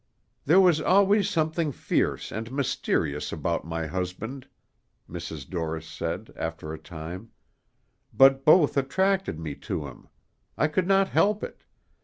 [0.45, 4.47] "There was always something fierce and mysterious about my husband,"
[5.07, 5.47] Mrs.
[5.47, 7.29] Dorris said, after a time;
[8.11, 10.07] "but both attracted me to him.
[10.57, 11.65] I could not help it.